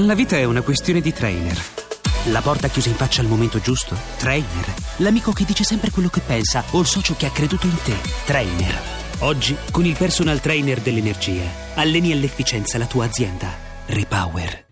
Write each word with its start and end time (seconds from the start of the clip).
La 0.00 0.14
vita 0.14 0.36
è 0.36 0.44
una 0.44 0.62
questione 0.62 1.00
di 1.00 1.12
trainer. 1.12 1.60
La 2.26 2.40
porta 2.40 2.68
chiusa 2.68 2.88
in 2.88 2.94
faccia 2.94 3.20
al 3.20 3.26
momento 3.26 3.58
giusto? 3.58 3.96
Trainer. 4.16 4.72
L'amico 4.98 5.32
che 5.32 5.44
dice 5.44 5.64
sempre 5.64 5.90
quello 5.90 6.08
che 6.08 6.20
pensa 6.20 6.62
o 6.70 6.80
il 6.80 6.86
socio 6.86 7.16
che 7.16 7.26
ha 7.26 7.30
creduto 7.30 7.66
in 7.66 7.76
te? 7.82 7.96
Trainer. 8.24 8.80
Oggi, 9.18 9.56
con 9.72 9.84
il 9.84 9.96
personal 9.96 10.40
trainer 10.40 10.80
dell'energia, 10.80 11.42
alleni 11.74 12.12
all'efficienza 12.12 12.78
la 12.78 12.86
tua 12.86 13.06
azienda. 13.06 13.48
Repower. 13.86 14.66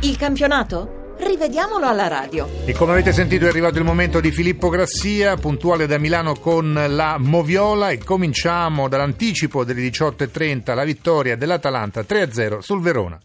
Il 0.00 0.16
campionato? 0.16 1.03
Rivediamolo 1.16 1.86
alla 1.86 2.08
radio. 2.08 2.48
E 2.64 2.72
come 2.72 2.92
avete 2.92 3.12
sentito 3.12 3.44
è 3.44 3.48
arrivato 3.48 3.78
il 3.78 3.84
momento 3.84 4.20
di 4.20 4.30
Filippo 4.30 4.68
Grassia, 4.68 5.36
puntuale 5.36 5.86
da 5.86 5.98
Milano 5.98 6.34
con 6.34 6.72
la 6.88 7.16
Moviola 7.18 7.90
e 7.90 7.98
cominciamo 7.98 8.88
dall'anticipo 8.88 9.64
delle 9.64 9.82
18.30, 9.82 10.74
la 10.74 10.84
vittoria 10.84 11.36
dell'Atalanta 11.36 12.00
3-0 12.00 12.58
sul 12.58 12.80
Verona. 12.80 13.18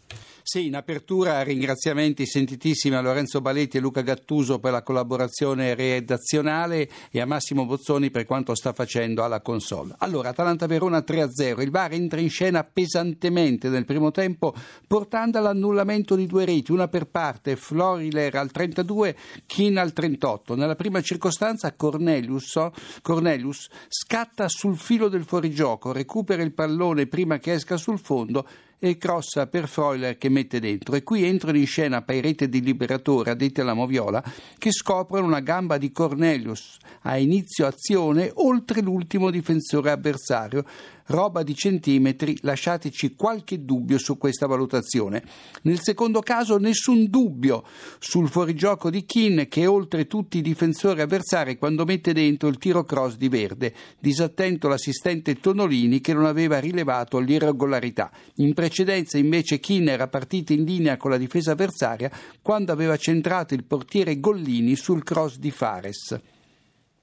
Sì, 0.52 0.66
in 0.66 0.74
apertura 0.74 1.42
ringraziamenti 1.42 2.26
sentitissimi 2.26 2.96
a 2.96 3.00
Lorenzo 3.00 3.40
Baletti 3.40 3.76
e 3.76 3.80
Luca 3.80 4.00
Gattuso 4.00 4.58
per 4.58 4.72
la 4.72 4.82
collaborazione 4.82 5.76
redazionale 5.76 6.90
e 7.12 7.20
a 7.20 7.24
Massimo 7.24 7.66
Bozzoni 7.66 8.10
per 8.10 8.24
quanto 8.24 8.56
sta 8.56 8.72
facendo 8.72 9.22
alla 9.22 9.42
console. 9.42 9.94
Allora, 9.98 10.30
Atalanta-Verona 10.30 11.04
3-0, 11.06 11.60
il 11.60 11.70
VAR 11.70 11.92
entra 11.92 12.18
in 12.18 12.30
scena 12.30 12.64
pesantemente 12.64 13.68
nel 13.68 13.84
primo 13.84 14.10
tempo 14.10 14.52
portando 14.88 15.38
all'annullamento 15.38 16.16
di 16.16 16.26
due 16.26 16.44
reti, 16.44 16.72
una 16.72 16.88
per 16.88 17.06
parte, 17.06 17.54
Floriler 17.54 18.34
al 18.34 18.50
32, 18.50 19.16
Kin 19.46 19.78
al 19.78 19.92
38. 19.92 20.56
Nella 20.56 20.74
prima 20.74 21.00
circostanza 21.00 21.72
Cornelius, 21.74 22.58
Cornelius 23.02 23.68
scatta 23.86 24.48
sul 24.48 24.76
filo 24.76 25.06
del 25.06 25.22
fuorigioco, 25.22 25.92
recupera 25.92 26.42
il 26.42 26.54
pallone 26.54 27.06
prima 27.06 27.38
che 27.38 27.52
esca 27.52 27.76
sul 27.76 28.00
fondo 28.00 28.44
e 28.80 28.96
crossa 28.96 29.46
per 29.46 29.68
Freuler 29.68 30.16
che 30.16 30.30
mette 30.30 30.58
dentro. 30.58 30.96
E 30.96 31.04
qui 31.04 31.24
entrano 31.24 31.58
in 31.58 31.66
scena 31.66 32.02
Pairete 32.02 32.48
di 32.48 32.62
Liberatore, 32.62 33.30
addetti 33.30 33.60
alla 33.60 33.74
Moviola, 33.74 34.24
che 34.58 34.72
scoprono 34.72 35.26
una 35.26 35.40
gamba 35.40 35.78
di 35.78 35.92
Cornelius 35.92 36.78
a 37.02 37.18
inizio 37.18 37.66
azione 37.66 38.30
oltre 38.34 38.80
l'ultimo 38.80 39.30
difensore 39.30 39.90
avversario 39.90 40.64
roba 41.10 41.42
di 41.42 41.54
centimetri, 41.54 42.36
lasciateci 42.42 43.14
qualche 43.14 43.64
dubbio 43.64 43.98
su 43.98 44.16
questa 44.16 44.46
valutazione. 44.46 45.22
Nel 45.62 45.80
secondo 45.80 46.20
caso 46.20 46.56
nessun 46.56 47.10
dubbio 47.10 47.64
sul 47.98 48.28
fuorigioco 48.28 48.90
di 48.90 49.04
Kin 49.04 49.46
che 49.48 49.66
oltre 49.66 50.06
tutti 50.06 50.38
i 50.38 50.42
difensori 50.42 51.00
avversari 51.00 51.58
quando 51.58 51.84
mette 51.84 52.12
dentro 52.12 52.48
il 52.48 52.58
tiro 52.58 52.84
cross 52.84 53.16
di 53.16 53.28
Verde, 53.28 53.74
disattento 53.98 54.68
l'assistente 54.68 55.40
Tonolini 55.40 56.00
che 56.00 56.14
non 56.14 56.26
aveva 56.26 56.58
rilevato 56.58 57.18
l'irregolarità. 57.18 58.10
In 58.36 58.54
precedenza 58.54 59.18
invece 59.18 59.58
Kin 59.58 59.88
era 59.88 60.06
partito 60.06 60.52
in 60.52 60.64
linea 60.64 60.96
con 60.96 61.10
la 61.10 61.18
difesa 61.18 61.52
avversaria 61.52 62.10
quando 62.40 62.70
aveva 62.70 62.96
centrato 62.96 63.54
il 63.54 63.64
portiere 63.64 64.20
Gollini 64.20 64.76
sul 64.76 65.02
cross 65.02 65.38
di 65.38 65.50
Fares. 65.50 66.29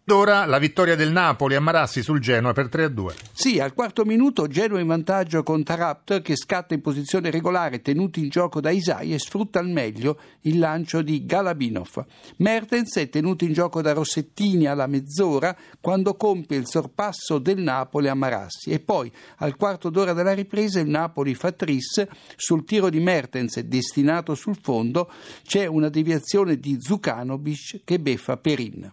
Ora 0.10 0.46
la 0.46 0.58
vittoria 0.58 0.96
del 0.96 1.12
Napoli 1.12 1.56
a 1.56 1.60
Marassi 1.60 2.02
sul 2.02 2.22
Genoa 2.22 2.54
per 2.54 2.68
3-2. 2.68 3.14
Sì, 3.34 3.60
al 3.60 3.74
quarto 3.74 4.06
minuto 4.06 4.48
Genoa 4.48 4.80
in 4.80 4.88
vantaggio 4.88 5.44
con 5.44 5.64
Tarapt 5.64 6.22
che 6.22 6.38
scatta 6.38 6.74
in 6.74 6.80
posizione 6.80 7.30
regolare 7.30 7.82
tenuto 7.82 8.20
in 8.20 8.30
gioco 8.30 8.62
da 8.62 8.70
Isai 8.70 9.14
e 9.14 9.20
sfrutta 9.20 9.60
al 9.60 9.68
meglio 9.68 10.18
il 10.44 10.60
lancio 10.60 11.02
di 11.02 11.26
Galabinov. 11.26 12.06
Mertens 12.38 12.96
è 12.96 13.10
tenuto 13.10 13.44
in 13.44 13.52
gioco 13.52 13.82
da 13.82 13.92
Rossettini 13.92 14.66
alla 14.66 14.88
mezz'ora 14.88 15.54
quando 15.82 16.16
compie 16.16 16.58
il 16.58 16.70
sorpasso 16.70 17.38
del 17.38 17.58
Napoli 17.58 18.08
a 18.08 18.16
Marassi 18.16 18.70
e 18.70 18.80
poi 18.80 19.12
al 19.40 19.58
quarto 19.58 19.90
d'ora 19.90 20.14
della 20.14 20.34
ripresa 20.34 20.80
il 20.80 20.88
Napoli 20.88 21.36
fa 21.36 21.52
tris 21.52 22.08
sul 22.38 22.64
tiro 22.64 22.90
di 22.90 23.02
Mertens 23.02 23.60
destinato 23.60 24.36
sul 24.36 24.56
fondo 24.56 25.12
c'è 25.44 25.66
una 25.66 25.90
deviazione 25.90 26.58
di 26.58 26.78
Zukanovic 26.80 27.82
che 27.84 28.00
beffa 28.00 28.38
Perin. 28.38 28.90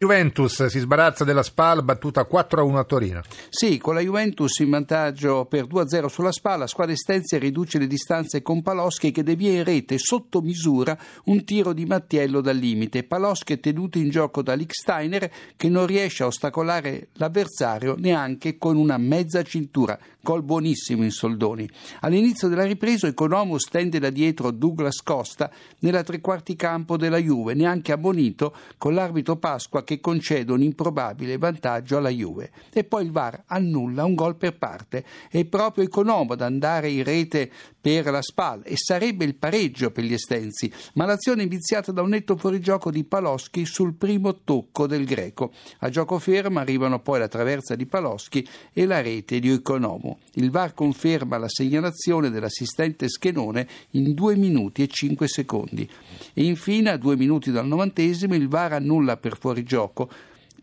Juventus 0.00 0.66
si 0.66 0.78
sbarazza 0.78 1.24
della 1.24 1.42
Spal 1.42 1.82
battuta 1.82 2.24
4-1 2.30 2.76
a 2.76 2.84
Torino. 2.84 3.20
Sì, 3.48 3.78
con 3.78 3.94
la 3.94 4.00
Juventus 4.00 4.60
in 4.60 4.70
vantaggio 4.70 5.46
per 5.46 5.66
2-0 5.66 6.06
sulla 6.06 6.30
Spal, 6.30 6.60
la 6.60 6.66
squadra 6.68 6.92
estensia 6.92 7.36
riduce 7.36 7.80
le 7.80 7.88
distanze 7.88 8.40
con 8.40 8.62
Paloschi 8.62 9.10
che 9.10 9.24
devia 9.24 9.50
in 9.50 9.64
rete 9.64 9.98
sotto 9.98 10.40
misura 10.40 10.96
un 11.24 11.44
tiro 11.44 11.72
di 11.72 11.84
Mattiello 11.84 12.40
dal 12.40 12.56
limite. 12.56 13.02
Paloschi 13.02 13.54
è 13.54 13.58
tenuto 13.58 13.98
in 13.98 14.08
gioco 14.08 14.40
da 14.40 14.54
Licksteiner 14.54 15.28
che 15.56 15.68
non 15.68 15.84
riesce 15.84 16.22
a 16.22 16.26
ostacolare 16.26 17.08
l'avversario 17.14 17.96
neanche 17.98 18.56
con 18.56 18.76
una 18.76 18.98
mezza 18.98 19.42
cintura. 19.42 19.98
Gol 20.20 20.44
buonissimo 20.44 21.02
in 21.02 21.10
soldoni. 21.10 21.68
All'inizio 22.02 22.46
della 22.46 22.64
ripresa 22.64 23.08
Economo 23.08 23.58
stende 23.58 23.98
da 23.98 24.10
dietro 24.10 24.52
Douglas 24.52 25.02
Costa 25.02 25.50
nella 25.80 26.04
tre 26.04 26.20
quarti 26.20 26.54
campo 26.54 26.96
della 26.96 27.16
Juve, 27.16 27.54
neanche 27.54 27.90
abbonito 27.90 28.54
con 28.76 28.94
l'arbitro 28.94 29.36
Pasqua 29.36 29.86
che 29.88 30.00
concede 30.00 30.52
un 30.52 30.60
improbabile 30.60 31.38
vantaggio 31.38 31.96
alla 31.96 32.10
Juve. 32.10 32.50
E 32.74 32.84
poi 32.84 33.06
il 33.06 33.10
VAR 33.10 33.44
annulla 33.46 34.04
un 34.04 34.14
gol 34.14 34.36
per 34.36 34.58
parte. 34.58 35.02
È 35.30 35.42
proprio 35.46 35.84
Economo 35.84 36.34
ad 36.34 36.42
andare 36.42 36.90
in 36.90 37.02
rete 37.02 37.50
per 37.80 38.04
la 38.10 38.20
SPAL 38.20 38.64
e 38.64 38.74
sarebbe 38.76 39.24
il 39.24 39.36
pareggio 39.36 39.90
per 39.90 40.04
gli 40.04 40.12
estensi, 40.12 40.70
ma 40.92 41.06
l'azione 41.06 41.40
è 41.40 41.46
iniziata 41.46 41.90
da 41.90 42.02
un 42.02 42.10
netto 42.10 42.36
fuorigioco 42.36 42.90
di 42.90 43.02
Paloschi 43.02 43.64
sul 43.64 43.94
primo 43.94 44.42
tocco 44.44 44.86
del 44.86 45.06
greco. 45.06 45.52
A 45.78 45.88
gioco 45.88 46.18
fermo 46.18 46.58
arrivano 46.58 47.00
poi 47.00 47.20
la 47.20 47.28
traversa 47.28 47.74
di 47.74 47.86
Paloschi 47.86 48.46
e 48.74 48.84
la 48.84 49.00
rete 49.00 49.38
di 49.38 49.48
Economo. 49.50 50.18
Il 50.34 50.50
VAR 50.50 50.74
conferma 50.74 51.38
la 51.38 51.48
segnalazione 51.48 52.28
dell'assistente 52.28 53.08
Schenone 53.08 53.66
in 53.92 54.12
2 54.12 54.36
minuti 54.36 54.82
e 54.82 54.86
5 54.86 55.26
secondi. 55.26 55.88
E 56.34 56.44
infine, 56.44 56.90
a 56.90 56.98
2 56.98 57.16
minuti 57.16 57.50
dal 57.50 57.66
novantesimo, 57.66 58.34
il 58.34 58.48
VAR 58.48 58.74
annulla 58.74 59.16
per 59.16 59.38
fuorigioco 59.38 59.76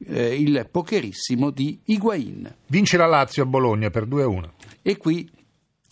eh, 0.07 0.35
il 0.35 0.67
pokerissimo 0.69 1.49
di 1.49 1.79
Higuain. 1.85 2.53
Vince 2.67 2.97
la 2.97 3.05
Lazio 3.05 3.43
a 3.43 3.45
Bologna 3.45 3.89
per 3.89 4.05
2-1. 4.07 4.49
E 4.81 4.97
qui 4.97 5.29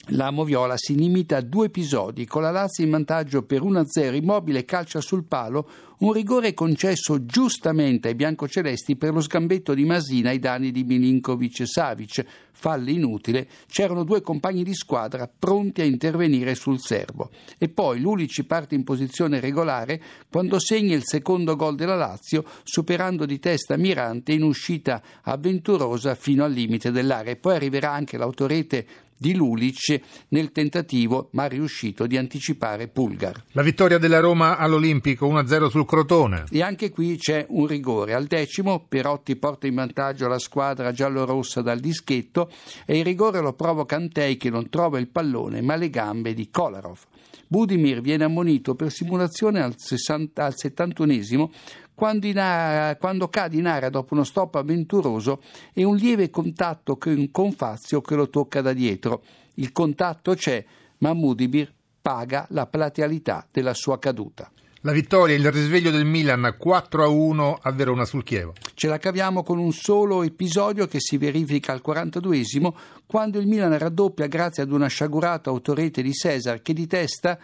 la 0.07 0.31
Moviola 0.31 0.73
si 0.75 0.95
limita 0.95 1.37
a 1.37 1.41
due 1.41 1.67
episodi, 1.67 2.25
con 2.25 2.41
la 2.41 2.51
Lazio 2.51 2.83
in 2.83 2.89
vantaggio 2.89 3.43
per 3.43 3.61
1-0, 3.61 4.13
Immobile 4.15 4.65
calcia 4.65 4.99
sul 4.99 5.23
palo, 5.23 5.69
un 5.99 6.11
rigore 6.11 6.53
concesso 6.53 7.25
giustamente 7.25 8.09
ai 8.09 8.15
biancocelesti 8.15 8.97
per 8.97 9.13
lo 9.13 9.21
scambetto 9.21 9.73
di 9.73 9.85
Masina 9.85 10.31
ai 10.31 10.39
danni 10.39 10.71
di 10.71 10.83
Milinkovic 10.83 11.61
e 11.61 11.65
Savic, 11.65 12.25
fallo 12.51 12.89
inutile, 12.89 13.47
c'erano 13.67 14.03
due 14.03 14.21
compagni 14.21 14.63
di 14.63 14.73
squadra 14.73 15.29
pronti 15.29 15.79
a 15.79 15.85
intervenire 15.85 16.55
sul 16.55 16.81
serbo. 16.81 17.29
E 17.57 17.69
poi 17.69 18.01
Lulici 18.01 18.43
parte 18.43 18.75
in 18.75 18.83
posizione 18.83 19.39
regolare 19.39 20.01
quando 20.29 20.59
segna 20.59 20.95
il 20.95 21.03
secondo 21.05 21.55
gol 21.55 21.75
della 21.75 21.95
Lazio, 21.95 22.43
superando 22.63 23.25
di 23.25 23.39
testa 23.39 23.77
Mirante 23.77 24.33
in 24.33 24.43
uscita 24.43 25.01
avventurosa 25.21 26.15
fino 26.15 26.43
al 26.43 26.51
limite 26.51 26.91
dell'area. 26.91 27.31
E 27.31 27.37
poi 27.37 27.55
arriverà 27.55 27.91
anche 27.91 28.17
l'autorete 28.17 28.85
di 29.23 29.35
Lulic 29.35 30.01
nel 30.29 30.51
tentativo, 30.51 31.29
ma 31.31 31.45
riuscito, 31.45 32.07
di 32.07 32.17
anticipare 32.17 32.89
Pulgar. 32.89 33.45
La 33.53 33.61
vittoria 33.61 33.97
della 33.97 34.19
Roma 34.19 34.57
all'Olimpico 34.57 35.25
1-0 35.29 35.69
sul 35.69 35.85
Crotone. 35.85 36.43
E 36.51 36.61
anche 36.61 36.89
qui 36.89 37.15
c'è 37.15 37.45
un 37.47 37.65
rigore. 37.65 38.15
Al 38.15 38.25
decimo 38.25 38.83
Perotti 38.85 39.37
porta 39.37 39.65
in 39.65 39.75
vantaggio 39.75 40.27
la 40.27 40.39
squadra 40.39 40.91
giallorossa 40.91 41.61
dal 41.61 41.79
dischetto 41.79 42.51
e 42.85 42.97
il 42.97 43.05
rigore 43.05 43.39
lo 43.39 43.53
provoca 43.53 43.95
Antei 43.95 44.35
che 44.35 44.49
non 44.49 44.67
trova 44.67 44.99
il 44.99 45.07
pallone 45.07 45.61
ma 45.61 45.77
le 45.77 45.89
gambe 45.89 46.33
di 46.33 46.49
Kolarov. 46.49 46.99
Budimir 47.47 48.01
viene 48.01 48.25
ammonito 48.25 48.75
per 48.75 48.91
simulazione 48.91 49.61
al, 49.61 49.75
60, 49.77 50.43
al 50.43 50.53
71esimo 50.61 51.49
quando, 51.95 52.27
area, 52.27 52.95
quando, 52.97 53.27
cade 53.27 53.57
in 53.57 53.67
area 53.67 53.89
dopo 53.89 54.13
uno 54.13 54.23
stop 54.23 54.55
avventuroso 54.55 55.41
e 55.73 55.83
un 55.83 55.95
lieve 55.95 56.29
contatto 56.29 56.97
con 56.97 57.51
Fazio 57.51 58.01
che 58.01 58.15
lo 58.15 58.29
tocca 58.29 58.61
da 58.61 58.73
dietro. 58.73 59.23
Il 59.55 59.71
contatto 59.71 60.33
c'è, 60.33 60.63
ma 60.99 61.13
Mudibir 61.13 61.71
paga 62.01 62.45
la 62.49 62.65
platealità 62.65 63.47
della 63.51 63.73
sua 63.73 63.99
caduta. 63.99 64.51
La 64.81 64.91
vittoria, 64.91 65.35
il 65.37 65.49
risveglio 65.49 65.91
del 65.91 66.03
Milan 66.03 66.57
4-1 66.61 67.57
a 67.61 67.71
Verona 67.71 68.03
sul 68.03 68.23
Chievo. 68.23 68.53
Ce 68.75 68.87
la 68.87 68.97
caviamo 68.97 69.43
con 69.43 69.59
un 69.59 69.71
solo 69.71 70.23
episodio 70.23 70.87
che 70.87 70.99
si 70.99 71.17
verifica 71.17 71.71
al 71.73 71.81
42esimo 71.85 72.73
quando 73.05 73.39
il 73.39 73.47
Milan 73.47 73.77
raddoppia 73.77 74.27
grazie 74.27 74.63
ad 74.63 74.71
una 74.71 74.87
sciagurata 74.87 75.49
autorete 75.49 76.01
di 76.01 76.11
Cesar 76.11 76.61
che 76.61 76.73
di 76.73 76.87
testa 76.87 77.37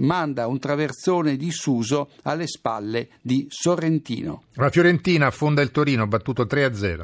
manda 0.00 0.46
un 0.46 0.58
traversone 0.58 1.36
di 1.36 1.50
Suso 1.50 2.10
alle 2.22 2.46
spalle 2.46 3.08
di 3.20 3.46
Sorrentino. 3.48 4.44
La 4.54 4.70
Fiorentina 4.70 5.26
affonda 5.26 5.62
il 5.62 5.70
Torino, 5.70 6.06
battuto 6.06 6.44
3-0. 6.44 7.00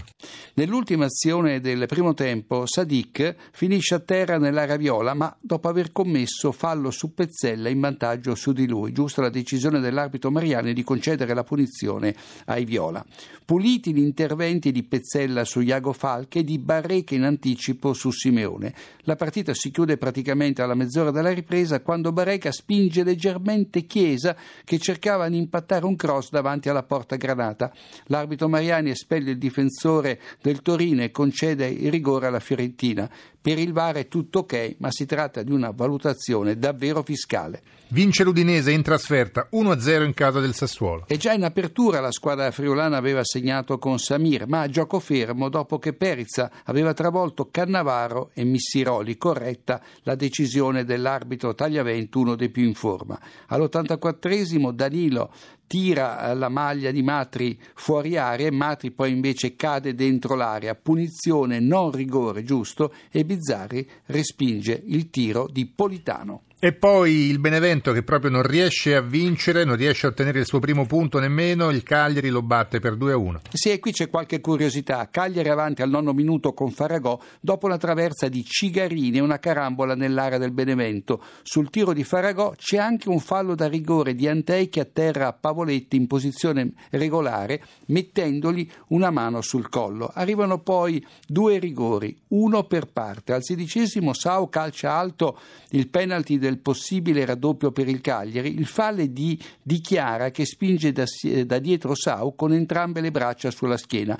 Nell'ultima 0.54 1.06
azione 1.06 1.60
del 1.60 1.86
primo 1.86 2.14
tempo, 2.14 2.66
Sadik 2.66 3.34
finisce 3.52 3.94
a 3.94 4.00
terra 4.00 4.38
nell'area 4.38 4.76
viola, 4.76 5.14
ma 5.14 5.34
dopo 5.40 5.68
aver 5.68 5.92
commesso 5.92 6.52
fallo 6.52 6.90
su 6.90 7.14
Pezzella 7.14 7.68
in 7.68 7.80
vantaggio 7.80 8.34
su 8.34 8.52
di 8.52 8.66
lui. 8.66 8.92
Giusta 8.92 9.22
la 9.22 9.30
decisione 9.30 9.80
dell'arbitro 9.80 10.30
Mariani 10.30 10.72
di 10.72 10.84
concedere 10.84 11.34
la 11.34 11.44
punizione 11.44 12.14
ai 12.46 12.64
viola. 12.64 13.04
Puliti 13.44 13.79
gli 13.88 13.98
interventi 13.98 14.70
di 14.70 14.82
Pezzella 14.82 15.46
su 15.46 15.60
Iago 15.60 15.94
Falche 15.94 16.40
e 16.40 16.44
di 16.44 16.58
Barreca 16.58 17.14
in 17.14 17.22
anticipo 17.22 17.94
su 17.94 18.10
Simeone. 18.10 18.74
La 19.04 19.16
partita 19.16 19.54
si 19.54 19.70
chiude 19.70 19.96
praticamente 19.96 20.60
alla 20.60 20.74
mezz'ora 20.74 21.10
della 21.10 21.32
ripresa 21.32 21.80
quando 21.80 22.12
Barreca 22.12 22.52
spinge 22.52 23.02
leggermente 23.02 23.86
Chiesa 23.86 24.36
che 24.62 24.78
cercava 24.78 25.30
di 25.30 25.38
impattare 25.38 25.86
un 25.86 25.96
cross 25.96 26.28
davanti 26.28 26.68
alla 26.68 26.82
porta 26.82 27.16
granata. 27.16 27.72
L'arbitro 28.08 28.48
Mariani 28.48 28.90
espelle 28.90 29.30
il 29.30 29.38
difensore 29.38 30.20
del 30.42 30.60
Torino 30.60 31.02
e 31.02 31.10
concede 31.10 31.66
il 31.66 31.90
rigore 31.90 32.26
alla 32.26 32.40
Fiorentina. 32.40 33.10
Per 33.42 33.58
il 33.58 33.72
VAR 33.72 33.94
è 33.94 34.08
tutto 34.08 34.40
ok, 34.40 34.74
ma 34.80 34.90
si 34.90 35.06
tratta 35.06 35.42
di 35.42 35.50
una 35.50 35.70
valutazione 35.70 36.58
davvero 36.58 37.02
fiscale. 37.02 37.62
Vince 37.92 38.22
l'Udinese 38.22 38.70
in 38.70 38.82
trasferta 38.82 39.48
1-0 39.50 40.04
in 40.04 40.14
casa 40.14 40.38
del 40.38 40.54
Sassuolo. 40.54 41.06
E 41.08 41.16
già 41.16 41.32
in 41.32 41.42
apertura 41.42 42.00
la 42.00 42.12
squadra 42.12 42.50
friulana 42.52 42.96
aveva 42.96 43.24
segnato 43.24 43.59
con 43.64 43.98
Samir, 43.98 44.46
ma 44.46 44.60
a 44.60 44.68
gioco 44.68 45.00
fermo 45.00 45.48
dopo 45.48 45.78
che 45.78 45.92
Perizza 45.92 46.50
aveva 46.64 46.94
travolto 46.94 47.48
Cannavaro 47.50 48.30
e 48.34 48.44
Missiroli, 48.44 49.16
corretta 49.16 49.80
la 50.02 50.14
decisione 50.14 50.84
dell'arbitro 50.84 51.54
Tagliavento, 51.54 52.18
uno 52.18 52.34
dei 52.34 52.50
più 52.50 52.64
in 52.64 52.74
forma. 52.74 53.18
All'84esimo 53.48 54.72
Danilo 54.72 55.32
tira 55.66 56.34
la 56.34 56.48
maglia 56.48 56.90
di 56.90 57.02
Matri 57.02 57.56
fuori 57.74 58.16
area 58.16 58.48
e 58.48 58.50
Matri 58.50 58.90
poi 58.90 59.12
invece 59.12 59.54
cade 59.54 59.94
dentro 59.94 60.34
l'area. 60.34 60.74
Punizione, 60.74 61.60
non 61.60 61.92
rigore, 61.92 62.42
giusto? 62.42 62.92
E 63.10 63.24
Bizzarri 63.24 63.88
respinge 64.06 64.82
il 64.86 65.10
tiro 65.10 65.46
di 65.48 65.66
Politano. 65.66 66.42
E 66.62 66.74
poi 66.74 67.30
il 67.30 67.38
Benevento 67.38 67.90
che 67.90 68.02
proprio 68.02 68.30
non 68.30 68.42
riesce 68.42 68.94
a 68.94 69.00
vincere, 69.00 69.64
non 69.64 69.76
riesce 69.76 70.04
a 70.04 70.10
ottenere 70.10 70.40
il 70.40 70.44
suo 70.44 70.58
primo 70.58 70.84
punto 70.84 71.18
nemmeno, 71.18 71.70
il 71.70 71.82
Cagliari 71.82 72.28
lo 72.28 72.42
batte 72.42 72.80
per 72.80 72.98
2-1. 72.98 73.38
Sì, 73.50 73.70
e 73.70 73.78
qui 73.78 73.92
c'è 73.92 74.10
qualche 74.10 74.42
curiosità. 74.42 75.08
Cagliari 75.10 75.48
avanti 75.48 75.80
al 75.80 75.88
nono 75.88 76.12
minuto 76.12 76.52
con 76.52 76.70
Faragò 76.70 77.18
dopo 77.40 77.66
la 77.66 77.78
traversa 77.78 78.28
di 78.28 78.44
Cigarini 78.44 79.16
e 79.16 79.22
una 79.22 79.38
carambola 79.38 79.94
nell'area 79.94 80.36
del 80.36 80.50
Benevento. 80.50 81.22
Sul 81.42 81.70
tiro 81.70 81.94
di 81.94 82.04
Faragò 82.04 82.52
c'è 82.54 82.76
anche 82.76 83.08
un 83.08 83.20
fallo 83.20 83.54
da 83.54 83.66
rigore 83.66 84.14
di 84.14 84.28
Antei 84.28 84.68
che 84.68 84.80
atterra 84.80 85.28
a 85.28 85.32
Pavoletti 85.32 85.96
in 85.96 86.06
posizione 86.06 86.72
regolare 86.90 87.64
mettendogli 87.86 88.70
una 88.88 89.10
mano 89.10 89.40
sul 89.40 89.70
collo. 89.70 90.10
Arrivano 90.12 90.58
poi 90.58 91.02
due 91.26 91.58
rigori, 91.58 92.14
uno 92.28 92.64
per 92.64 92.88
parte. 92.88 93.32
Al 93.32 93.42
sedicesimo 93.42 94.12
Sau 94.12 94.50
calcia 94.50 94.92
alto 94.92 95.38
il 95.70 95.88
penalty 95.88 96.36
del 96.36 96.48
del 96.50 96.58
possibile 96.58 97.24
raddoppio 97.24 97.70
per 97.70 97.88
il 97.88 98.00
Cagliari, 98.00 98.58
il 98.58 98.66
falle 98.66 99.12
di, 99.12 99.40
di 99.62 99.80
Chiara 99.80 100.30
che 100.30 100.44
spinge 100.44 100.90
da, 100.90 101.04
da 101.46 101.58
dietro 101.60 101.94
Sau 101.94 102.34
con 102.34 102.52
entrambe 102.52 103.00
le 103.00 103.12
braccia 103.12 103.52
sulla 103.52 103.76
schiena. 103.76 104.18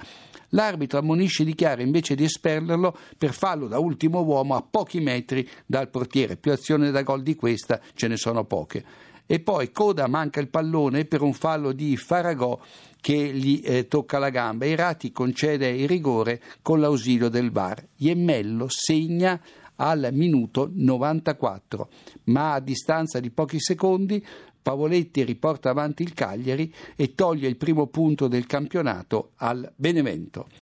L'arbitro 0.50 0.99
ammonisce 0.99 1.44
Di 1.44 1.55
Chiara 1.55 1.82
invece 1.82 2.15
di 2.15 2.25
esperlerlo 2.25 2.97
per 3.19 3.32
fallo 3.32 3.67
da 3.67 3.79
ultimo 3.79 4.21
uomo 4.21 4.55
a 4.55 4.65
pochi 4.69 5.00
metri 5.00 5.49
dal 5.67 5.91
portiere. 5.91 6.37
Più 6.37 6.53
azione 6.53 6.91
da 6.91 7.03
gol 7.03 7.23
di 7.23 7.35
questa 7.35 7.81
ce 7.94 8.09
ne 8.09 8.17
sono 8.17 8.44
poche. 8.44 8.85
E 9.26 9.38
poi 9.38 9.71
Coda 9.71 10.09
manca 10.09 10.41
il 10.41 10.49
pallone 10.49 11.05
per 11.05 11.23
un 11.23 11.33
fallo 11.33 11.71
di 11.71 11.97
Faragò 11.97 12.59
che 13.00 13.33
gli 13.33 13.61
eh, 13.65 13.87
tocca 13.87 14.19
la 14.19 14.31
gamba. 14.31 14.67
Irati 14.67 15.12
concede 15.12 15.69
il 15.69 15.87
rigore 15.87 16.41
con 16.62 16.81
l'ausilio 16.81 17.29
del 17.29 17.53
VAR. 17.53 17.85
Iemmello 17.99 18.67
segna 18.69 19.41
al 19.81 20.11
minuto 20.12 20.71
94, 20.71 21.88
ma 22.25 22.53
a 22.53 22.61
distanza 22.61 23.19
di 23.19 23.31
pochi 23.31 23.59
secondi 23.59 24.25
Pavoletti 24.62 25.25
riporta 25.25 25.71
avanti 25.71 26.03
il 26.03 26.12
Cagliari 26.12 26.73
e 26.94 27.15
toglie 27.15 27.49
il 27.49 27.56
primo 27.56 27.87
punto 27.87 28.29
del 28.29 28.44
campionato 28.44 29.32
al 29.37 29.73
Benevento. 29.75 30.49